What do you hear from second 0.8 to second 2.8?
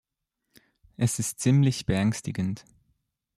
Es ist ziemlich beängstigend.